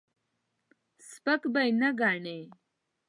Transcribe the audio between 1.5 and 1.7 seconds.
به